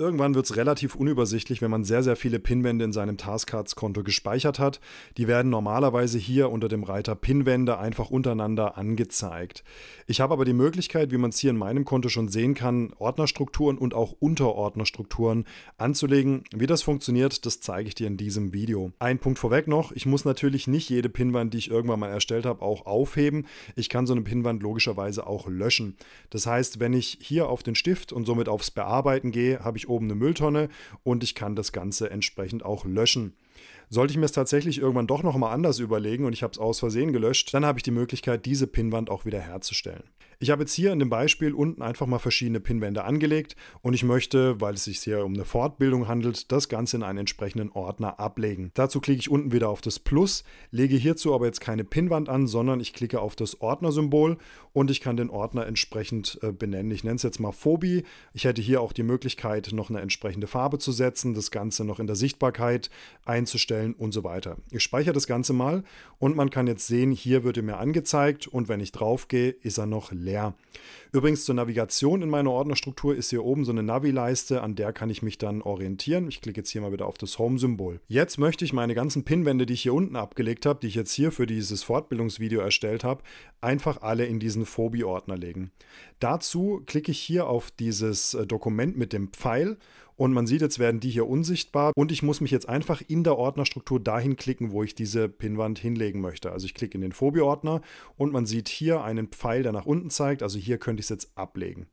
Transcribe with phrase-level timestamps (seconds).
[0.00, 4.60] Irgendwann wird es relativ unübersichtlich, wenn man sehr, sehr viele Pinwände in seinem Taskcards-Konto gespeichert
[4.60, 4.78] hat.
[5.16, 9.64] Die werden normalerweise hier unter dem Reiter Pinwände einfach untereinander angezeigt.
[10.06, 12.92] Ich habe aber die Möglichkeit, wie man es hier in meinem Konto schon sehen kann,
[13.00, 15.46] Ordnerstrukturen und auch Unterordnerstrukturen
[15.78, 16.44] anzulegen.
[16.54, 18.92] Wie das funktioniert, das zeige ich dir in diesem Video.
[19.00, 22.46] Ein Punkt vorweg noch, ich muss natürlich nicht jede Pinwand, die ich irgendwann mal erstellt
[22.46, 23.48] habe, auch aufheben.
[23.74, 25.96] Ich kann so eine Pinwand logischerweise auch löschen.
[26.30, 29.87] Das heißt, wenn ich hier auf den Stift und somit aufs Bearbeiten gehe, habe ich
[29.88, 30.68] oben eine Mülltonne
[31.02, 33.34] und ich kann das Ganze entsprechend auch löschen.
[33.90, 36.78] Sollte ich mir es tatsächlich irgendwann doch nochmal anders überlegen und ich habe es aus
[36.78, 40.04] Versehen gelöscht, dann habe ich die Möglichkeit, diese Pinnwand auch wieder herzustellen.
[40.40, 44.04] Ich habe jetzt hier in dem Beispiel unten einfach mal verschiedene Pinwände angelegt und ich
[44.04, 48.20] möchte, weil es sich hier um eine Fortbildung handelt, das Ganze in einen entsprechenden Ordner
[48.20, 48.70] ablegen.
[48.74, 52.46] Dazu klicke ich unten wieder auf das Plus, lege hierzu aber jetzt keine Pinwand an,
[52.46, 54.38] sondern ich klicke auf das Ordnersymbol
[54.72, 56.92] und ich kann den Ordner entsprechend äh, benennen.
[56.92, 58.04] Ich nenne es jetzt mal Phobie.
[58.32, 61.98] Ich hätte hier auch die Möglichkeit, noch eine entsprechende Farbe zu setzen, das Ganze noch
[61.98, 62.90] in der Sichtbarkeit
[63.48, 64.56] einzustellen und so weiter.
[64.70, 65.82] Ich speichere das Ganze mal
[66.18, 69.50] und man kann jetzt sehen, hier wird er mir angezeigt und wenn ich drauf gehe,
[69.50, 70.54] ist er noch leer.
[71.12, 75.08] Übrigens zur Navigation in meiner Ordnerstruktur ist hier oben so eine Navi-Leiste, an der kann
[75.08, 76.28] ich mich dann orientieren.
[76.28, 78.00] Ich klicke jetzt hier mal wieder auf das Home-Symbol.
[78.08, 81.12] Jetzt möchte ich meine ganzen Pinwände, die ich hier unten abgelegt habe, die ich jetzt
[81.12, 83.22] hier für dieses Fortbildungsvideo erstellt habe,
[83.62, 85.70] einfach alle in diesen Phobie-Ordner legen.
[86.20, 89.78] Dazu klicke ich hier auf dieses äh, Dokument mit dem Pfeil
[90.18, 93.22] und man sieht, jetzt werden die hier unsichtbar und ich muss mich jetzt einfach in
[93.22, 96.52] der Ordnerstruktur dahin klicken, wo ich diese Pinwand hinlegen möchte.
[96.52, 97.80] Also ich klicke in den Phobie-Ordner
[98.16, 100.42] und man sieht hier einen Pfeil, der nach unten zeigt.
[100.42, 101.86] Also hier könnte ich es jetzt ablegen.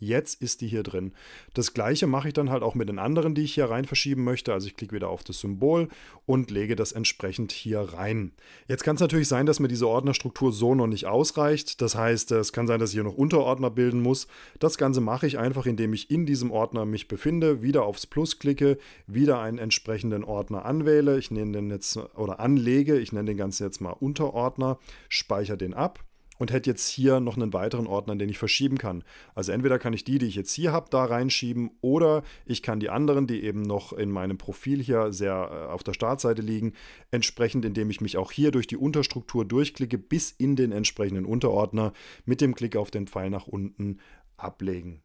[0.00, 1.12] Jetzt ist die hier drin.
[1.54, 4.22] Das gleiche mache ich dann halt auch mit den anderen, die ich hier rein verschieben
[4.22, 4.52] möchte.
[4.52, 5.88] Also ich klicke wieder auf das Symbol
[6.24, 8.32] und lege das entsprechend hier rein.
[8.68, 11.82] Jetzt kann es natürlich sein, dass mir diese Ordnerstruktur so noch nicht ausreicht.
[11.82, 14.28] Das heißt, es kann sein, dass ich hier noch Unterordner bilden muss.
[14.60, 18.38] Das Ganze mache ich einfach, indem ich in diesem Ordner mich befinde, wieder aufs Plus
[18.38, 21.18] klicke, wieder einen entsprechenden Ordner anwähle.
[21.18, 22.98] Ich nenne den jetzt oder anlege.
[22.98, 26.04] Ich nenne den Ganzen jetzt mal Unterordner, speichere den ab
[26.38, 29.04] und hätte jetzt hier noch einen weiteren Ordner, den ich verschieben kann.
[29.34, 32.80] Also entweder kann ich die, die ich jetzt hier habe, da reinschieben oder ich kann
[32.80, 36.72] die anderen, die eben noch in meinem Profil hier sehr äh, auf der Startseite liegen,
[37.10, 41.92] entsprechend, indem ich mich auch hier durch die Unterstruktur durchklicke, bis in den entsprechenden Unterordner
[42.24, 43.98] mit dem Klick auf den Pfeil nach unten
[44.36, 45.02] ablegen.